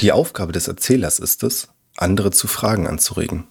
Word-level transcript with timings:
Die 0.00 0.12
Aufgabe 0.12 0.52
des 0.52 0.66
Erzählers 0.66 1.18
ist 1.18 1.42
es, 1.42 1.68
andere 1.98 2.30
zu 2.30 2.48
Fragen 2.48 2.86
anzuregen. 2.86 3.46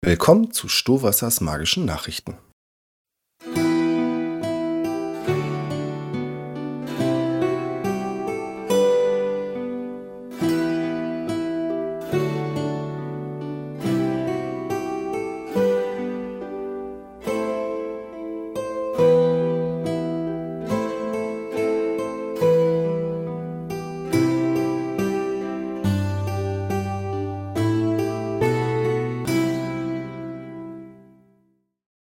Willkommen 0.00 0.50
zu 0.50 0.68
Stohwassers 0.68 1.42
magischen 1.42 1.84
Nachrichten. 1.84 2.38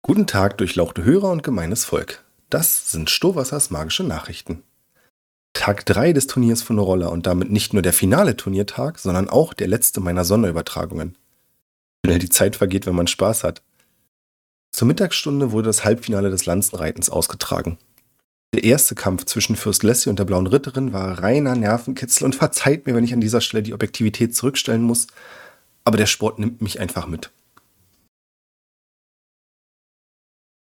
Guten 0.07 0.29
Tag, 0.29 0.57
durchlauchte 0.59 1.03
Hörer 1.03 1.33
und 1.33 1.43
gemeines 1.43 1.85
Volk. 1.85 2.23
Das 2.49 2.93
sind 2.93 3.11
Stohwassers 3.11 3.71
magische 3.71 4.05
Nachrichten. 4.05 4.63
Tag 5.53 5.85
3 5.85 6.13
des 6.13 6.29
Turniers 6.29 6.63
von 6.63 6.79
Roller 6.79 7.11
und 7.11 7.27
damit 7.27 7.51
nicht 7.51 7.73
nur 7.73 7.83
der 7.83 7.93
finale 7.93 8.37
Turniertag, 8.37 9.01
sondern 9.01 9.29
auch 9.29 9.53
der 9.53 9.67
letzte 9.67 9.99
meiner 9.99 10.25
Sonderübertragungen. 10.25 11.19
Schnell 12.05 12.21
die 12.21 12.29
Zeit 12.29 12.55
vergeht, 12.55 12.87
wenn 12.87 12.95
man 12.95 13.09
Spaß 13.09 13.43
hat. 13.43 13.63
Zur 14.71 14.87
Mittagsstunde 14.87 15.51
wurde 15.51 15.67
das 15.67 15.85
Halbfinale 15.85 16.31
des 16.31 16.47
Lanzenreitens 16.47 17.11
ausgetragen. 17.11 17.77
Der 18.55 18.63
erste 18.63 18.95
Kampf 18.95 19.25
zwischen 19.25 19.57
Fürst 19.57 19.83
Lessie 19.83 20.09
und 20.09 20.21
der 20.21 20.25
Blauen 20.25 20.47
Ritterin 20.47 20.93
war 20.93 21.21
reiner 21.21 21.57
Nervenkitzel 21.57 22.25
und 22.25 22.37
verzeiht 22.37 22.87
mir, 22.87 22.95
wenn 22.95 23.03
ich 23.03 23.13
an 23.13 23.21
dieser 23.21 23.41
Stelle 23.41 23.65
die 23.65 23.75
Objektivität 23.75 24.37
zurückstellen 24.37 24.83
muss, 24.83 25.09
aber 25.83 25.97
der 25.97 26.07
Sport 26.07 26.39
nimmt 26.39 26.63
mich 26.63 26.79
einfach 26.79 27.09
mit. 27.09 27.33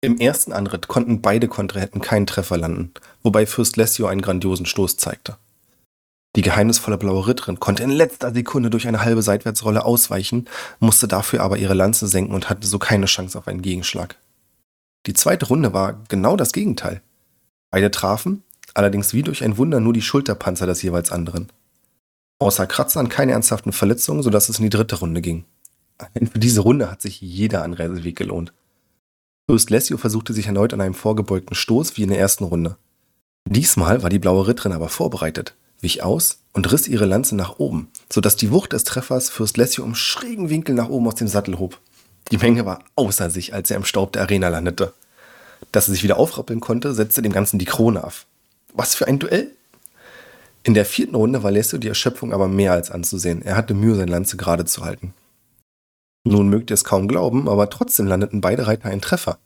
Im 0.07 0.19
ersten 0.19 0.53
Anritt 0.53 0.87
konnten 0.87 1.21
beide 1.21 1.49
Kontrahenten 1.49 2.01
keinen 2.01 2.29
Treffer 2.29 2.57
landen, 2.57 2.93
wobei 3.25 3.45
Fürst 3.45 3.77
Lessio 3.77 4.07
einen 4.07 4.23
grandiosen 4.23 4.65
Stoß 4.65 4.99
zeigte. 4.99 5.37
Die 6.37 6.43
geheimnisvolle 6.43 6.97
blaue 6.97 7.27
Ritterin 7.27 7.59
konnte 7.59 7.83
in 7.83 7.91
letzter 7.91 8.33
Sekunde 8.33 8.71
durch 8.71 8.87
eine 8.87 9.01
halbe 9.01 9.21
Seitwärtsrolle 9.23 9.85
ausweichen, 9.85 10.45
musste 10.79 11.09
dafür 11.09 11.41
aber 11.41 11.59
ihre 11.59 11.75
Lanze 11.75 12.07
senken 12.07 12.37
und 12.37 12.49
hatte 12.49 12.69
so 12.69 12.79
keine 12.79 13.07
Chance 13.07 13.37
auf 13.37 13.49
einen 13.49 13.63
Gegenschlag. 13.63 14.15
Die 15.07 15.13
zweite 15.13 15.47
Runde 15.47 15.73
war 15.73 16.01
genau 16.09 16.37
das 16.37 16.53
Gegenteil. 16.53 17.03
Beide 17.73 17.91
trafen, 17.91 18.45
allerdings 18.75 19.13
wie 19.13 19.25
durch 19.25 19.43
ein 19.43 19.59
Wunder 19.59 19.81
nur 19.81 19.93
die 19.93 20.03
Schulterpanzer 20.03 20.67
des 20.67 20.83
jeweils 20.83 21.11
anderen. 21.11 21.51
Außer 22.39 22.69
Kratzern 22.69 23.09
keine 23.09 23.33
ernsthaften 23.33 23.73
Verletzungen, 23.73 24.23
sodass 24.23 24.49
es 24.49 24.61
in 24.61 24.67
die 24.67 24.71
dritte 24.71 25.01
Runde 25.01 25.21
ging. 25.21 25.47
Für 26.31 26.39
diese 26.39 26.61
Runde 26.61 26.93
hat 26.93 27.03
sich 27.03 27.21
jeder 27.21 27.65
Anreiseweg 27.65 28.15
gelohnt. 28.15 28.53
Fürst 29.49 29.71
Lessio 29.71 29.97
versuchte 29.97 30.33
sich 30.33 30.47
erneut 30.49 30.75
an 30.75 30.81
einem 30.81 30.95
vorgebeugten 30.95 31.55
Stoß 31.55 31.97
wie 31.97 32.03
in 32.03 32.09
der 32.09 32.19
ersten 32.19 32.43
Runde. 32.43 32.77
Diesmal 33.49 34.03
war 34.03 34.11
die 34.11 34.19
blaue 34.19 34.49
Ritterin 34.49 34.73
aber 34.73 34.89
vorbereitet, 34.89 35.55
wich 35.81 36.03
aus 36.03 36.41
und 36.53 36.73
riss 36.73 36.89
ihre 36.89 37.07
Lanze 37.07 37.37
nach 37.37 37.61
oben, 37.61 37.89
sodass 38.13 38.35
die 38.35 38.51
Wucht 38.51 38.73
des 38.73 38.83
Treffers 38.83 39.31
Fürst 39.31 39.57
im 39.57 39.95
schrägen 39.95 40.51
Winkel 40.51 40.75
nach 40.75 40.89
oben 40.89 41.07
aus 41.07 41.15
dem 41.15 41.29
Sattel 41.29 41.61
hob. 41.61 41.79
Die 42.33 42.39
Menge 42.39 42.67
war 42.67 42.81
außer 42.97 43.31
sich, 43.31 43.55
als 43.55 43.71
er 43.71 43.77
im 43.77 43.85
Staub 43.85 44.13
der 44.13 44.23
Arena 44.23 44.49
landete. 44.49 44.93
Dass 45.71 45.87
er 45.87 45.93
sich 45.93 46.03
wieder 46.03 46.17
aufrappeln 46.17 46.59
konnte, 46.59 46.93
setzte 46.93 47.23
dem 47.23 47.33
Ganzen 47.33 47.61
die 47.61 47.67
Krone 47.67 48.03
ab. 48.03 48.15
Was 48.75 48.97
für 48.97 49.07
ein 49.07 49.21
Duell! 49.21 49.53
In 50.65 50.75
der 50.75 50.85
vierten 50.85 51.15
Runde 51.15 51.45
war 51.45 51.53
Lessio 51.53 51.79
die 51.79 51.87
Erschöpfung 51.87 52.33
aber 52.33 52.49
mehr 52.49 52.73
als 52.73 52.91
anzusehen. 52.91 53.43
Er 53.43 53.57
hatte 53.57 53.75
Mühe, 53.75 53.95
seine 53.95 54.11
Lanze 54.11 54.37
gerade 54.37 54.65
zu 54.65 54.85
halten. 54.85 55.15
Nun 56.27 56.49
mögt 56.49 56.71
ihr 56.71 56.75
es 56.75 56.83
kaum 56.83 57.07
glauben, 57.07 57.49
aber 57.49 57.71
trotzdem 57.71 58.09
landeten 58.09 58.41
beide 58.41 58.67
Reiter 58.67 58.89
einen 58.89 59.01
Treffer. 59.01 59.39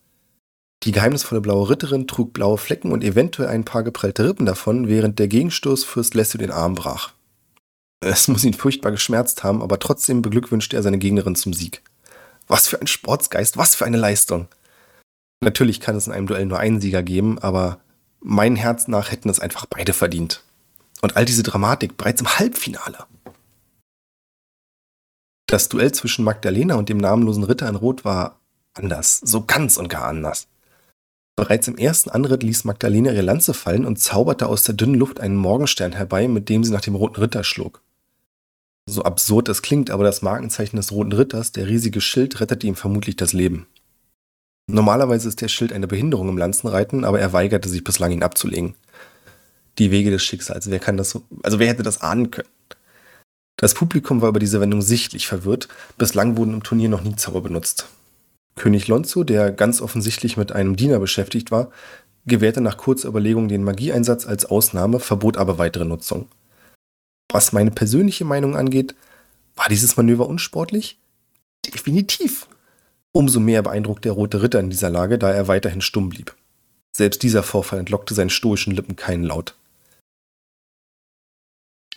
Die 0.82 0.92
geheimnisvolle 0.92 1.42
blaue 1.42 1.68
Ritterin 1.68 2.06
trug 2.06 2.32
blaue 2.32 2.56
Flecken 2.56 2.90
und 2.90 3.04
eventuell 3.04 3.50
ein 3.50 3.66
paar 3.66 3.82
geprellte 3.82 4.26
Rippen 4.26 4.46
davon, 4.46 4.88
während 4.88 5.18
der 5.18 5.28
Gegenstoß 5.28 5.84
Fürst 5.84 6.14
Lessio 6.14 6.38
den 6.38 6.50
Arm 6.50 6.74
brach. 6.74 7.12
Es 8.00 8.28
muss 8.28 8.44
ihn 8.44 8.54
furchtbar 8.54 8.92
geschmerzt 8.92 9.44
haben, 9.44 9.60
aber 9.60 9.78
trotzdem 9.78 10.22
beglückwünschte 10.22 10.74
er 10.74 10.82
seine 10.82 10.96
Gegnerin 10.96 11.36
zum 11.36 11.52
Sieg. 11.52 11.82
Was 12.46 12.66
für 12.66 12.80
ein 12.80 12.86
Sportsgeist, 12.86 13.58
was 13.58 13.74
für 13.74 13.84
eine 13.84 13.98
Leistung. 13.98 14.48
Natürlich 15.42 15.80
kann 15.80 15.96
es 15.96 16.06
in 16.06 16.14
einem 16.14 16.28
Duell 16.28 16.46
nur 16.46 16.58
einen 16.58 16.80
Sieger 16.80 17.02
geben, 17.02 17.38
aber 17.40 17.80
mein 18.20 18.56
Herz 18.56 18.88
nach 18.88 19.10
hätten 19.12 19.28
es 19.28 19.38
einfach 19.38 19.66
beide 19.66 19.92
verdient. 19.92 20.42
Und 21.02 21.18
all 21.18 21.26
diese 21.26 21.42
Dramatik 21.42 21.98
bereits 21.98 22.22
im 22.22 22.38
Halbfinale. 22.38 23.04
Das 25.50 25.68
Duell 25.68 25.90
zwischen 25.90 26.24
Magdalena 26.24 26.76
und 26.76 26.88
dem 26.88 26.98
namenlosen 26.98 27.42
Ritter 27.42 27.68
in 27.68 27.74
Rot 27.74 28.04
war 28.04 28.38
anders, 28.72 29.18
so 29.18 29.44
ganz 29.44 29.78
und 29.78 29.88
gar 29.88 30.04
anders. 30.04 30.46
Bereits 31.34 31.66
im 31.66 31.76
ersten 31.76 32.08
Anritt 32.08 32.44
ließ 32.44 32.62
Magdalena 32.62 33.10
ihre 33.10 33.22
Lanze 33.22 33.52
fallen 33.52 33.84
und 33.84 33.98
zauberte 33.98 34.46
aus 34.46 34.62
der 34.62 34.76
dünnen 34.76 34.94
Luft 34.94 35.18
einen 35.18 35.34
Morgenstern 35.34 35.90
herbei, 35.90 36.28
mit 36.28 36.48
dem 36.48 36.62
sie 36.62 36.70
nach 36.70 36.82
dem 36.82 36.94
Roten 36.94 37.20
Ritter 37.20 37.42
schlug. 37.42 37.82
So 38.88 39.02
absurd 39.02 39.48
es 39.48 39.60
klingt, 39.60 39.90
aber 39.90 40.04
das 40.04 40.22
Markenzeichen 40.22 40.76
des 40.76 40.92
Roten 40.92 41.12
Ritters, 41.12 41.50
der 41.50 41.66
riesige 41.66 42.00
Schild, 42.00 42.38
rettete 42.40 42.68
ihm 42.68 42.76
vermutlich 42.76 43.16
das 43.16 43.32
Leben. 43.32 43.66
Normalerweise 44.68 45.28
ist 45.28 45.40
der 45.40 45.48
Schild 45.48 45.72
eine 45.72 45.88
Behinderung 45.88 46.28
im 46.28 46.38
Lanzenreiten, 46.38 47.04
aber 47.04 47.18
er 47.18 47.32
weigerte 47.32 47.68
sich 47.68 47.82
bislang, 47.82 48.12
ihn 48.12 48.22
abzulegen. 48.22 48.76
Die 49.80 49.90
Wege 49.90 50.12
des 50.12 50.22
Schicksals, 50.22 50.70
wer 50.70 50.78
kann 50.78 50.96
das 50.96 51.10
so, 51.10 51.24
also 51.42 51.58
wer 51.58 51.66
hätte 51.66 51.82
das 51.82 52.02
ahnen 52.02 52.30
können? 52.30 52.48
Das 53.60 53.74
Publikum 53.74 54.22
war 54.22 54.30
über 54.30 54.38
diese 54.38 54.58
Wendung 54.58 54.80
sichtlich 54.80 55.26
verwirrt. 55.26 55.68
Bislang 55.98 56.38
wurden 56.38 56.54
im 56.54 56.62
Turnier 56.62 56.88
noch 56.88 57.02
nie 57.02 57.14
Zauber 57.16 57.42
benutzt. 57.42 57.88
König 58.56 58.88
Lonzo, 58.88 59.22
der 59.22 59.52
ganz 59.52 59.82
offensichtlich 59.82 60.38
mit 60.38 60.50
einem 60.50 60.76
Diener 60.76 60.98
beschäftigt 60.98 61.50
war, 61.50 61.70
gewährte 62.24 62.62
nach 62.62 62.78
kurzer 62.78 63.10
Überlegung 63.10 63.48
den 63.48 63.62
Magieeinsatz 63.62 64.26
als 64.26 64.46
Ausnahme, 64.46 64.98
verbot 64.98 65.36
aber 65.36 65.58
weitere 65.58 65.84
Nutzung. 65.84 66.26
Was 67.30 67.52
meine 67.52 67.70
persönliche 67.70 68.24
Meinung 68.24 68.56
angeht, 68.56 68.94
war 69.56 69.68
dieses 69.68 69.94
Manöver 69.98 70.26
unsportlich? 70.26 70.98
Definitiv. 71.66 72.48
Umso 73.12 73.40
mehr 73.40 73.60
beeindruckt 73.60 74.06
der 74.06 74.12
Rote 74.12 74.40
Ritter 74.40 74.60
in 74.60 74.70
dieser 74.70 74.88
Lage, 74.88 75.18
da 75.18 75.30
er 75.30 75.48
weiterhin 75.48 75.82
stumm 75.82 76.08
blieb. 76.08 76.34
Selbst 76.96 77.22
dieser 77.22 77.42
Vorfall 77.42 77.78
entlockte 77.78 78.14
seinen 78.14 78.30
stoischen 78.30 78.74
Lippen 78.74 78.96
keinen 78.96 79.24
Laut. 79.24 79.54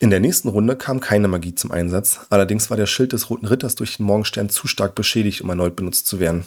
In 0.04 0.10
der 0.10 0.20
nächsten 0.20 0.50
Runde 0.50 0.76
kam 0.76 1.00
keine 1.00 1.30
Magie 1.30 1.56
zum 1.56 1.72
Einsatz, 1.72 2.20
allerdings 2.30 2.70
war 2.70 2.76
der 2.76 2.88
Schild 2.88 3.14
des 3.14 3.30
Roten 3.30 3.46
Ritters 3.46 3.76
durch 3.76 3.96
den 3.96 4.06
Morgenstern 4.06 4.50
zu 4.50 4.68
stark 4.68 4.96
beschädigt, 4.96 5.40
um 5.40 5.50
erneut 5.50 5.78
benutzt 5.78 6.08
zu 6.08 6.20
werden. 6.20 6.46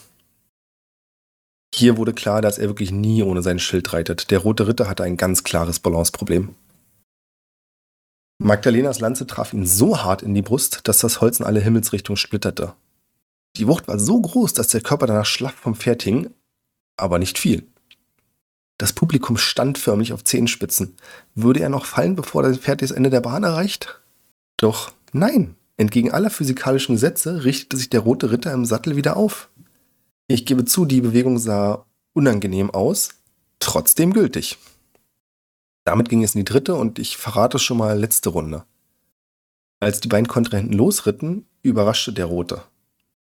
Hier 1.74 1.96
wurde 1.96 2.12
klar, 2.12 2.42
dass 2.42 2.58
er 2.58 2.68
wirklich 2.68 2.90
nie 2.90 3.22
ohne 3.22 3.40
sein 3.40 3.58
Schild 3.58 3.94
reitet. 3.94 4.30
Der 4.30 4.40
Rote 4.40 4.68
Ritter 4.68 4.90
hatte 4.90 5.04
ein 5.04 5.16
ganz 5.16 5.42
klares 5.42 5.80
Balanceproblem. 5.80 6.54
Magdalenas 8.36 9.00
Lanze 9.00 9.26
traf 9.26 9.54
ihn 9.54 9.64
so 9.64 10.02
hart 10.02 10.20
in 10.20 10.34
die 10.34 10.42
Brust, 10.42 10.86
dass 10.86 10.98
das 10.98 11.22
Holz 11.22 11.40
in 11.40 11.46
alle 11.46 11.60
Himmelsrichtungen 11.60 12.18
splitterte. 12.18 12.74
Die 13.56 13.66
Wucht 13.66 13.88
war 13.88 13.98
so 13.98 14.20
groß, 14.20 14.52
dass 14.52 14.68
der 14.68 14.82
Körper 14.82 15.06
danach 15.06 15.24
schlaff 15.24 15.54
vom 15.54 15.74
Pferd 15.74 16.02
hing, 16.02 16.28
aber 16.98 17.18
nicht 17.18 17.38
viel. 17.38 17.66
Das 18.78 18.92
Publikum 18.92 19.38
stand 19.38 19.78
förmlich 19.78 20.12
auf 20.12 20.24
Zehenspitzen. 20.24 20.96
Würde 21.34 21.60
er 21.60 21.68
noch 21.68 21.86
fallen, 21.86 22.14
bevor 22.14 22.42
das 22.42 22.58
Pferd 22.58 22.82
das 22.82 22.90
Ende 22.90 23.10
der 23.10 23.20
Bahn 23.22 23.42
erreicht? 23.42 24.00
Doch 24.58 24.92
nein, 25.12 25.56
entgegen 25.76 26.12
aller 26.12 26.30
physikalischen 26.30 26.94
Gesetze 26.94 27.44
richtete 27.44 27.76
sich 27.76 27.88
der 27.88 28.00
rote 28.00 28.30
Ritter 28.30 28.52
im 28.52 28.64
Sattel 28.64 28.96
wieder 28.96 29.16
auf. 29.16 29.48
Ich 30.28 30.44
gebe 30.44 30.64
zu, 30.64 30.84
die 30.84 31.00
Bewegung 31.00 31.38
sah 31.38 31.86
unangenehm 32.12 32.70
aus, 32.70 33.10
trotzdem 33.60 34.12
gültig. 34.12 34.58
Damit 35.84 36.08
ging 36.08 36.22
es 36.22 36.34
in 36.34 36.40
die 36.40 36.44
dritte 36.44 36.74
und 36.74 36.98
ich 36.98 37.16
verrate 37.16 37.58
schon 37.58 37.78
mal 37.78 37.98
letzte 37.98 38.30
Runde. 38.30 38.64
Als 39.78 40.00
die 40.00 40.08
beiden 40.08 40.26
Kontrahenten 40.26 40.72
losritten, 40.72 41.46
überraschte 41.62 42.12
der 42.12 42.24
Rote. 42.26 42.62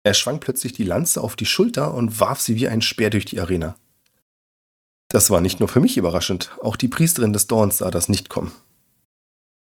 Er 0.03 0.15
schwang 0.15 0.41
plötzlich 0.41 0.73
die 0.73 0.85
Lanze 0.85 1.23
auf 1.23 1.37
die 1.37 1.47
Schulter 1.47 1.95
und 1.95 2.21
warf 2.21 2.41
sie 2.41 2.57
wie 2.57 2.69
ein 2.69 2.83
Speer 2.83 3.11
durch 3.11 3.25
die 3.25 3.41
Arena. 3.41 3.77
Das 5.11 5.29
war 5.29 5.41
nicht 5.41 5.59
nur 5.59 5.69
für 5.69 5.81
mich 5.81 5.97
überraschend, 5.97 6.53
auch 6.63 6.77
die 6.77 6.87
Priesterin 6.87 7.33
des 7.33 7.49
Dorns 7.49 7.79
sah 7.79 7.91
das 7.91 8.09
nicht 8.09 8.29
kommen. 8.29 8.53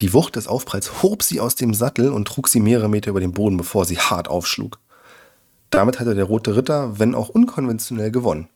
Die 0.02 0.14
Wucht 0.14 0.38
des 0.38 0.48
Aufpralls 0.48 1.04
hob 1.04 1.24
sie 1.24 1.42
aus 1.42 1.56
dem 1.56 1.74
Sattel 1.74 2.12
und 2.12 2.28
trug 2.28 2.48
sie 2.48 2.62
mehrere 2.62 2.90
Meter 2.90 3.12
über 3.12 3.20
den 3.20 3.34
Boden, 3.34 3.58
bevor 3.58 3.86
sie 3.86 4.00
hart 4.00 4.30
aufschlug. 4.30 4.80
Damit 5.70 6.00
hatte 6.00 6.16
der 6.16 6.24
Rote 6.24 6.56
Ritter, 6.56 7.00
wenn 7.00 7.14
auch 7.14 7.28
unkonventionell, 7.28 8.12
gewonnen. 8.12 8.48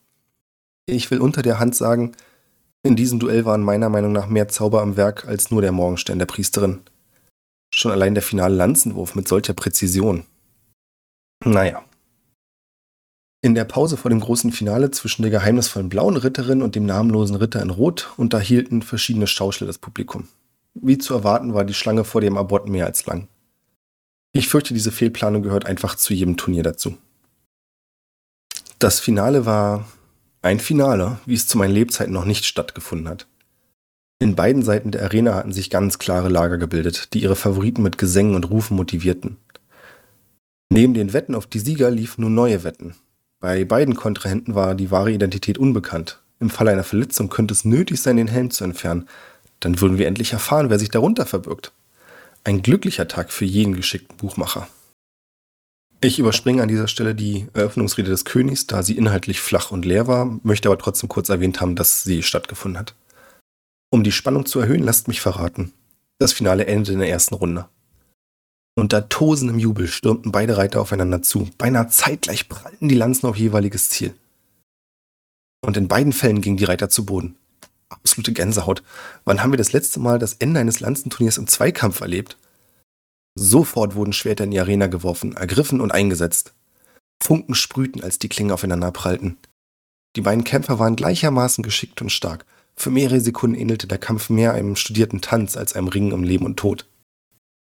Ich 0.86 1.12
will 1.12 1.20
unter 1.20 1.42
der 1.42 1.60
Hand 1.60 1.76
sagen, 1.76 2.14
in 2.82 2.96
diesem 2.96 3.20
Duell 3.20 3.44
waren 3.44 3.62
meiner 3.62 3.90
Meinung 3.90 4.14
nach 4.14 4.28
mehr 4.28 4.48
Zauber 4.48 4.82
am 4.82 4.96
Werk 4.96 5.28
als 5.28 5.52
nur 5.52 5.62
der 5.62 5.74
Morgenstern 5.74 6.18
der 6.18 6.28
Priesterin. 6.28 6.80
Schon 7.74 7.92
allein 7.92 8.14
der 8.14 8.24
finale 8.24 8.56
Lanzenwurf 8.56 9.16
mit 9.16 9.28
solcher 9.28 9.54
Präzision. 9.54 10.26
Naja, 11.44 11.84
in 13.42 13.56
der 13.56 13.66
Pause 13.66 13.96
vor 13.96 14.10
dem 14.10 14.20
großen 14.20 14.52
Finale 14.52 14.92
zwischen 14.92 15.22
der 15.22 15.32
geheimnisvollen 15.32 15.90
blauen 15.90 16.18
Ritterin 16.18 16.62
und 16.62 16.76
dem 16.76 16.86
namenlosen 16.86 17.38
Ritter 17.38 17.62
in 17.62 17.70
Rot 17.70 18.10
unterhielten 18.18 18.82
verschiedene 18.82 19.28
Schauspieler 19.28 19.68
das 19.68 19.78
Publikum. 19.78 20.28
Wie 20.74 20.98
zu 20.98 21.14
erwarten 21.14 21.54
war 21.54 21.64
die 21.64 21.74
Schlange 21.74 22.04
vor 22.04 22.22
dem 22.22 22.38
Abort 22.38 22.68
mehr 22.68 22.86
als 22.86 23.06
lang. 23.06 23.28
Ich 24.34 24.48
fürchte, 24.48 24.74
diese 24.74 24.92
Fehlplanung 24.92 25.42
gehört 25.42 25.66
einfach 25.66 25.96
zu 25.96 26.14
jedem 26.14 26.38
Turnier 26.38 26.64
dazu. 26.64 26.98
Das 28.78 29.00
Finale 29.00 29.46
war 29.46 29.88
ein 30.42 30.60
Finale, 30.60 31.20
wie 31.26 31.34
es 31.34 31.48
zu 31.48 31.58
meinen 31.58 31.74
Lebzeiten 31.74 32.14
noch 32.14 32.26
nicht 32.26 32.46
stattgefunden 32.46 33.10
hat. 33.10 33.28
In 34.20 34.36
beiden 34.36 34.64
Seiten 34.64 34.92
der 34.92 35.04
Arena 35.04 35.36
hatten 35.36 35.54
sich 35.54 35.70
ganz 35.70 35.98
klare 35.98 36.30
Lager 36.30 36.58
gebildet, 36.58 37.14
die 37.14 37.22
ihre 37.22 37.38
Favoriten 37.38 37.82
mit 37.82 37.98
Gesängen 37.98 38.36
und 38.36 38.50
Rufen 38.50 38.76
motivierten. 38.76 39.38
Neben 40.70 40.94
den 40.94 41.14
Wetten 41.14 41.36
auf 41.36 41.48
die 41.48 41.60
Sieger 41.60 41.90
liefen 41.90 42.22
nun 42.22 42.36
neue 42.36 42.64
Wetten. 42.64 42.96
Bei 43.40 43.64
beiden 43.64 43.96
Kontrahenten 43.96 44.54
war 44.54 44.76
die 44.76 44.92
wahre 44.92 45.12
Identität 45.12 45.58
unbekannt. 45.58 46.20
Im 46.42 46.50
Fall 46.50 46.68
einer 46.68 46.84
Verletzung 46.84 47.30
könnte 47.30 47.54
es 47.54 47.64
nötig 47.64 48.02
sein, 48.02 48.18
den 48.18 48.28
Helm 48.28 48.52
zu 48.52 48.66
entfernen. 48.66 49.08
Dann 49.62 49.80
würden 49.80 49.98
wir 49.98 50.08
endlich 50.08 50.34
erfahren, 50.34 50.70
wer 50.70 50.80
sich 50.80 50.90
darunter 50.90 51.26
verbirgt. 51.26 51.72
Ein 52.44 52.62
glücklicher 52.62 53.08
Tag 53.08 53.32
für 53.32 53.46
jeden 53.46 53.76
geschickten 53.76 54.18
Buchmacher. 54.18 54.68
Ich 56.02 56.20
überspringe 56.20 56.62
an 56.62 56.70
dieser 56.70 56.88
Stelle 56.88 57.14
die 57.14 57.48
Eröffnungsrede 57.54 58.10
des 58.10 58.24
Königs, 58.24 58.68
da 58.68 58.84
sie 58.84 58.98
inhaltlich 58.98 59.42
flach 59.42 59.72
und 59.72 59.84
leer 59.84 60.08
war, 60.08 60.40
möchte 60.44 60.70
aber 60.70 60.78
trotzdem 60.78 61.10
kurz 61.10 61.28
erwähnt 61.28 61.60
haben, 61.60 61.76
dass 61.76 62.04
sie 62.04 62.24
stattgefunden 62.24 62.80
hat. 62.80 62.96
Um 63.90 64.04
die 64.04 64.14
Spannung 64.14 64.46
zu 64.46 64.60
erhöhen, 64.60 64.84
lasst 64.84 65.10
mich 65.10 65.20
verraten. 65.20 65.74
Das 66.18 66.32
Finale 66.32 66.68
endete 66.68 66.94
in 66.94 67.00
der 67.00 67.10
ersten 67.10 67.36
Runde. 67.36 67.68
Unter 68.80 69.10
tosendem 69.10 69.60
Jubel 69.60 69.88
stürmten 69.88 70.32
beide 70.32 70.56
Reiter 70.58 70.80
aufeinander 70.80 71.22
zu. 71.22 71.50
Beinahe 71.58 71.90
zeitgleich 71.90 72.48
prallten 72.48 72.88
die 72.88 72.96
Lanzen 72.96 73.28
auf 73.28 73.36
jeweiliges 73.36 73.90
Ziel. 73.90 74.14
Und 75.62 75.76
in 75.76 75.90
beiden 75.90 76.14
Fällen 76.14 76.40
gingen 76.40 76.58
die 76.58 76.64
Reiter 76.64 76.90
zu 76.90 77.06
Boden. 77.06 77.36
Absolute 77.90 78.32
Gänsehaut. 78.32 78.82
Wann 79.26 79.44
haben 79.44 79.52
wir 79.52 79.58
das 79.58 79.74
letzte 79.74 80.00
Mal 80.00 80.18
das 80.18 80.34
Ende 80.34 80.62
eines 80.62 80.80
Lanzenturniers 80.80 81.38
im 81.38 81.48
Zweikampf 81.48 82.00
erlebt? 82.00 82.38
Sofort 83.36 83.96
wurden 83.96 84.14
Schwerter 84.14 84.46
in 84.46 84.52
die 84.52 84.60
Arena 84.60 84.88
geworfen, 84.88 85.36
ergriffen 85.36 85.82
und 85.82 85.92
eingesetzt. 85.92 86.54
Funken 87.22 87.56
sprühten, 87.56 88.02
als 88.02 88.18
die 88.18 88.30
Klingen 88.30 88.52
aufeinander 88.52 88.92
prallten. 88.92 89.38
Die 90.16 90.22
beiden 90.22 90.46
Kämpfer 90.46 90.80
waren 90.80 90.96
gleichermaßen 90.96 91.64
geschickt 91.64 92.02
und 92.02 92.12
stark. 92.12 92.46
Für 92.78 92.92
mehrere 92.92 93.20
Sekunden 93.20 93.58
ähnelte 93.58 93.88
der 93.88 93.98
Kampf 93.98 94.30
mehr 94.30 94.54
einem 94.54 94.78
studierten 94.78 95.20
Tanz 95.20 95.58
als 95.58 95.74
einem 95.76 95.90
Ringen 95.90 96.14
um 96.14 96.24
Leben 96.24 96.46
und 96.46 96.58
Tod. 96.58 96.86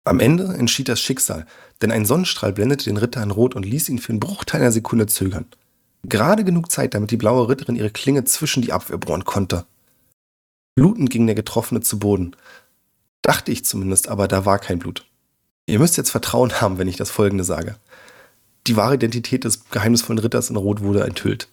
Am 0.06 0.20
Ende 0.20 0.46
entschied 0.46 0.90
das 0.90 1.00
Schicksal, 1.00 1.46
denn 1.82 1.92
ein 1.92 2.06
Sonnenstrahl 2.06 2.54
blendete 2.54 2.86
den 2.86 2.98
Ritter 2.98 3.24
in 3.24 3.32
Rot 3.32 3.56
und 3.56 3.66
ließ 3.66 3.90
ihn 3.90 4.00
für 4.00 4.10
einen 4.10 4.20
Bruchteil 4.20 4.62
einer 4.62 4.72
Sekunde 4.72 5.08
zögern. 5.08 5.46
Gerade 6.04 6.44
genug 6.44 6.70
Zeit, 6.70 6.94
damit 6.94 7.12
die 7.12 7.18
blaue 7.18 7.48
Ritterin 7.48 7.78
ihre 7.78 7.90
Klinge 7.90 8.26
zwischen 8.26 8.62
die 8.62 8.74
Abwehr 8.74 8.98
bohren 8.98 9.24
konnte. 9.24 9.66
Blutend 10.76 11.10
ging 11.10 11.26
der 11.26 11.36
Getroffene 11.36 11.80
zu 11.80 12.00
Boden. 12.00 12.36
Dachte 13.22 13.52
ich 13.52 13.64
zumindest, 13.64 14.10
aber 14.10 14.28
da 14.28 14.46
war 14.46 14.60
kein 14.60 14.80
Blut. 14.80 15.06
Ihr 15.66 15.80
müsst 15.80 15.96
jetzt 15.96 16.12
Vertrauen 16.12 16.60
haben, 16.60 16.78
wenn 16.78 16.90
ich 16.90 16.98
das 16.98 17.10
folgende 17.10 17.46
sage. 17.46 17.78
Die 18.68 18.76
wahre 18.76 18.96
Identität 18.96 19.46
des 19.46 19.70
geheimnisvollen 19.70 20.20
Ritters 20.20 20.50
in 20.50 20.58
Rot 20.58 20.82
wurde 20.82 21.06
enthüllt. 21.06 21.48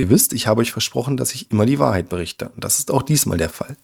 Ihr 0.00 0.08
wisst, 0.08 0.32
ich 0.32 0.46
habe 0.46 0.62
euch 0.62 0.72
versprochen, 0.72 1.16
dass 1.16 1.34
ich 1.34 1.50
immer 1.50 1.66
die 1.66 1.78
Wahrheit 1.78 2.08
berichte. 2.08 2.48
Und 2.50 2.64
das 2.64 2.78
ist 2.78 2.90
auch 2.90 3.02
diesmal 3.02 3.36
der 3.36 3.50
Fall. 3.50 3.76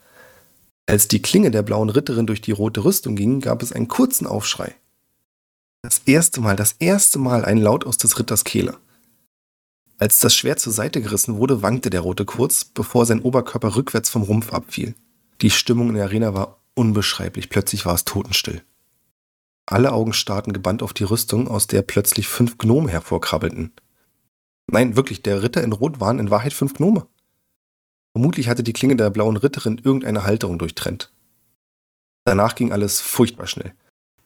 Als 0.86 1.08
die 1.08 1.22
Klinge 1.22 1.50
der 1.50 1.62
blauen 1.62 1.88
Ritterin 1.88 2.26
durch 2.26 2.40
die 2.40 2.52
rote 2.52 2.84
Rüstung 2.84 3.16
ging, 3.16 3.40
gab 3.40 3.62
es 3.62 3.72
einen 3.72 3.88
kurzen 3.88 4.26
Aufschrei. 4.26 4.74
Das 5.82 6.02
erste 6.06 6.40
Mal, 6.40 6.56
das 6.56 6.76
erste 6.78 7.18
Mal 7.18 7.44
ein 7.44 7.58
Laut 7.58 7.86
aus 7.86 7.96
des 7.96 8.18
Ritters 8.18 8.44
Kehle. 8.44 8.76
Als 9.98 10.20
das 10.20 10.34
Schwert 10.34 10.60
zur 10.60 10.72
Seite 10.72 11.00
gerissen 11.00 11.36
wurde, 11.36 11.62
wankte 11.62 11.88
der 11.88 12.00
Rote 12.00 12.24
kurz, 12.24 12.64
bevor 12.64 13.06
sein 13.06 13.22
Oberkörper 13.22 13.76
rückwärts 13.76 14.10
vom 14.10 14.22
Rumpf 14.22 14.52
abfiel. 14.52 14.94
Die 15.40 15.50
Stimmung 15.50 15.90
in 15.90 15.94
der 15.94 16.04
Arena 16.04 16.34
war 16.34 16.60
unbeschreiblich. 16.74 17.48
Plötzlich 17.48 17.86
war 17.86 17.94
es 17.94 18.04
totenstill. 18.04 18.62
Alle 19.66 19.92
Augen 19.92 20.12
starrten 20.12 20.52
gebannt 20.52 20.82
auf 20.82 20.92
die 20.92 21.04
Rüstung, 21.04 21.48
aus 21.48 21.66
der 21.66 21.82
plötzlich 21.82 22.28
fünf 22.28 22.58
Gnome 22.58 22.90
hervorkrabbelten. 22.90 23.72
Nein, 24.66 24.96
wirklich, 24.96 25.22
der 25.22 25.42
Ritter 25.42 25.62
in 25.62 25.72
Rot 25.72 26.00
waren 26.00 26.18
in 26.18 26.30
Wahrheit 26.30 26.52
fünf 26.52 26.74
Gnome. 26.74 27.06
Vermutlich 28.14 28.48
hatte 28.48 28.62
die 28.62 28.72
Klinge 28.72 28.94
der 28.94 29.10
blauen 29.10 29.36
Ritterin 29.36 29.80
irgendeine 29.82 30.24
Halterung 30.24 30.58
durchtrennt. 30.58 31.12
Danach 32.24 32.54
ging 32.54 32.70
alles 32.72 33.00
furchtbar 33.00 33.48
schnell. 33.48 33.74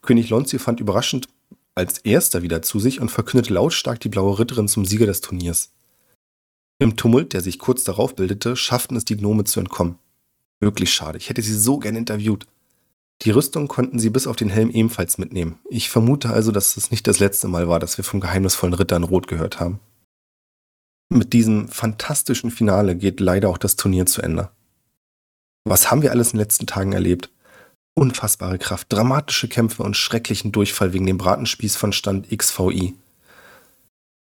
König 0.03 0.29
Lonzio 0.29 0.59
fand 0.59 0.79
überraschend 0.79 1.29
als 1.75 1.99
erster 1.99 2.43
wieder 2.43 2.61
zu 2.61 2.81
sich 2.81 3.01
und 3.01 3.11
verkündete 3.11 3.55
lautstark 3.55 4.01
die 4.01 4.09
blaue 4.09 4.39
Ritterin 4.39 4.69
zum 4.69 4.85
Sieger 4.85 5.07
des 5.07 5.21
Turniers. 5.21 5.73
Im 6.79 6.97
Tumult, 6.97 7.33
der 7.33 7.41
sich 7.41 7.59
kurz 7.59 7.83
darauf 7.83 8.15
bildete, 8.15 8.57
schafften 8.57 8.97
es 8.97 9.05
die 9.05 9.17
Gnome 9.17 9.45
zu 9.45 9.59
entkommen. 9.59 9.99
Wirklich 10.61 10.93
schade, 10.93 11.19
ich 11.19 11.31
hätte 11.31 11.41
sie 11.41 11.59
so 11.59 11.79
gern 11.79 11.97
interviewt. 11.97 12.47
Die 13.23 13.31
Rüstung 13.31 13.69
konnten 13.69 13.99
sie 13.99 14.11
bis 14.11 14.27
auf 14.27 14.37
den 14.37 14.51
Helm 14.51 14.71
ebenfalls 14.71 15.19
mitnehmen. 15.19 15.59
Ich 15.69 15.89
vermute 15.89 16.31
also, 16.31 16.53
dass 16.53 16.77
es 16.77 16.91
nicht 16.91 17.07
das 17.07 17.21
letzte 17.21 17.49
Mal 17.49 17.69
war, 17.69 17.81
dass 17.81 17.97
wir 17.97 18.05
vom 18.05 18.21
geheimnisvollen 18.21 18.75
Ritter 18.75 18.97
in 18.97 19.05
Rot 19.05 19.29
gehört 19.29 19.59
haben. 19.59 19.81
Mit 21.11 21.33
diesem 21.33 21.69
fantastischen 21.69 22.51
Finale 22.51 22.95
geht 22.95 23.21
leider 23.21 23.49
auch 23.49 23.59
das 23.59 23.77
Turnier 23.77 24.07
zu 24.07 24.21
Ende. 24.21 24.51
Was 25.65 25.91
haben 25.91 26.03
wir 26.03 26.11
alles 26.11 26.29
in 26.29 26.37
den 26.37 26.43
letzten 26.43 26.67
Tagen 26.67 26.93
erlebt? 26.93 27.31
Unfassbare 27.95 28.59
Kraft, 28.59 28.93
dramatische 28.93 29.49
Kämpfe 29.49 29.83
und 29.83 29.97
schrecklichen 29.97 30.53
Durchfall 30.53 30.93
wegen 30.93 31.07
dem 31.07 31.19
Bratenspieß 31.19 31.77
von 31.77 31.93
Stand 31.93 32.29
XVI. 32.29 32.95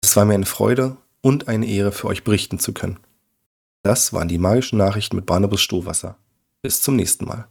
Es 0.03 0.15
war 0.15 0.25
mir 0.25 0.33
eine 0.33 0.45
Freude 0.45 0.97
und 1.21 1.47
eine 1.47 1.67
Ehre 1.67 1.91
für 1.91 2.07
euch 2.07 2.23
berichten 2.23 2.59
zu 2.59 2.73
können. 2.73 2.99
Das 3.83 4.11
waren 4.13 4.27
die 4.27 4.37
magischen 4.37 4.77
Nachrichten 4.77 5.15
mit 5.15 5.25
Barnabas 5.25 5.61
Stohwasser. 5.61 6.17
Bis 6.63 6.81
zum 6.81 6.95
nächsten 6.95 7.25
Mal. 7.25 7.47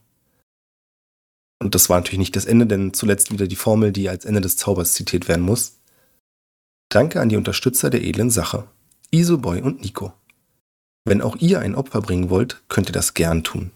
Und 1.61 1.75
das 1.75 1.89
war 1.89 1.99
natürlich 1.99 2.19
nicht 2.19 2.37
das 2.37 2.47
Ende, 2.47 2.67
denn 2.67 2.95
zuletzt 2.95 3.31
wieder 3.33 3.47
die 3.47 3.57
Formel, 3.57 3.93
die 3.93 4.09
als 4.09 4.25
Ende 4.25 4.41
des 4.41 4.57
Zaubers 4.57 4.93
zitiert 4.93 5.29
werden 5.29 5.45
muss. 5.45 5.79
Danke 6.89 7.21
an 7.21 7.29
die 7.29 7.37
Unterstützer 7.37 7.91
der 7.91 8.03
edlen 8.03 8.31
Sache, 8.31 8.67
Isoboy 9.13 9.61
und 9.61 9.83
Nico. 9.83 10.13
Wenn 11.05 11.23
auch 11.23 11.37
ihr 11.37 11.61
ein 11.61 11.75
Opfer 11.75 12.01
bringen 12.01 12.31
wollt, 12.31 12.63
könnt 12.69 12.89
ihr 12.89 12.93
das 12.93 13.15
gern 13.15 13.43
tun. 13.43 13.73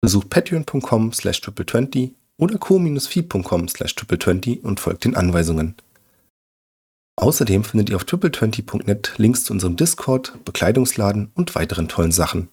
Besucht 0.00 0.30
patreon.com 0.30 1.12
slash 1.12 1.40
triple20 1.40 2.12
oder 2.38 2.58
co-fi.com 2.58 3.68
slash 3.68 3.94
triple20 3.94 4.62
und 4.62 4.80
folgt 4.80 5.04
den 5.04 5.16
Anweisungen. 5.16 5.74
Außerdem 7.16 7.62
findet 7.64 7.90
ihr 7.90 7.96
auf 7.96 8.04
triple20.net 8.04 9.14
Links 9.18 9.44
zu 9.44 9.52
unserem 9.52 9.76
Discord, 9.76 10.44
Bekleidungsladen 10.44 11.30
und 11.34 11.54
weiteren 11.54 11.88
tollen 11.88 12.12
Sachen. 12.12 12.48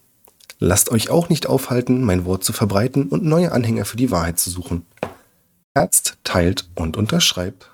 Lasst 0.60 0.92
euch 0.92 1.10
auch 1.10 1.30
nicht 1.30 1.48
aufhalten, 1.48 2.04
mein 2.04 2.26
Wort 2.26 2.44
zu 2.44 2.54
verbreiten 2.54 3.08
und 3.08 3.24
neue 3.24 3.52
Anhänger 3.52 3.86
für 3.86 3.98
die 3.98 4.12
Wahrheit 4.12 4.38
zu 4.38 4.50
suchen. 4.52 4.86
Herzt, 5.76 6.18
teilt 6.24 6.70
und 6.76 6.98
unterschreibt. 6.98 7.71